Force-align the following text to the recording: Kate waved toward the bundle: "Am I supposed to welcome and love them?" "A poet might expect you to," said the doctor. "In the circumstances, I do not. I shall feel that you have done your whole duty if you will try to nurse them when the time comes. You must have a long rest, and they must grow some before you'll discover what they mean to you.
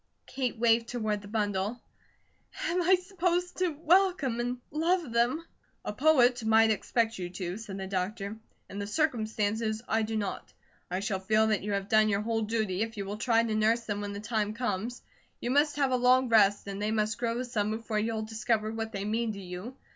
Kate 0.25 0.57
waved 0.57 0.87
toward 0.89 1.21
the 1.21 1.27
bundle: 1.27 1.79
"Am 2.63 2.81
I 2.81 2.95
supposed 2.95 3.57
to 3.57 3.69
welcome 3.69 4.39
and 4.39 4.57
love 4.71 5.11
them?" 5.11 5.45
"A 5.85 5.93
poet 5.93 6.43
might 6.43 6.71
expect 6.71 7.19
you 7.19 7.29
to," 7.29 7.55
said 7.57 7.77
the 7.77 7.85
doctor. 7.85 8.35
"In 8.67 8.79
the 8.79 8.87
circumstances, 8.87 9.83
I 9.87 10.01
do 10.01 10.17
not. 10.17 10.53
I 10.89 11.01
shall 11.01 11.19
feel 11.19 11.45
that 11.45 11.61
you 11.61 11.73
have 11.73 11.87
done 11.87 12.09
your 12.09 12.21
whole 12.21 12.41
duty 12.41 12.81
if 12.81 12.97
you 12.97 13.05
will 13.05 13.17
try 13.19 13.43
to 13.43 13.53
nurse 13.53 13.81
them 13.81 14.01
when 14.01 14.13
the 14.13 14.19
time 14.19 14.55
comes. 14.55 15.03
You 15.39 15.51
must 15.51 15.75
have 15.75 15.91
a 15.91 15.97
long 15.97 16.29
rest, 16.29 16.65
and 16.65 16.81
they 16.81 16.89
must 16.89 17.19
grow 17.19 17.43
some 17.43 17.69
before 17.69 17.99
you'll 17.99 18.23
discover 18.23 18.71
what 18.71 18.93
they 18.93 19.05
mean 19.05 19.33
to 19.33 19.39
you. 19.39 19.75